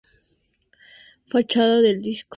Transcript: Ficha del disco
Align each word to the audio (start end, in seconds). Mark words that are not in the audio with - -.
Ficha 1.31 1.79
del 1.79 1.99
disco 1.99 2.29